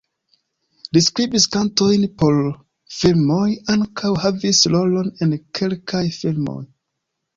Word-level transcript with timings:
Li 0.95 1.01
skribis 1.07 1.43
kantojn 1.55 2.07
por 2.21 2.39
filmoj, 3.01 3.45
ankaŭ 3.77 4.13
havis 4.27 4.63
rolon 4.77 5.13
en 5.27 5.37
kelkaj 5.61 6.03
filmoj. 6.21 6.61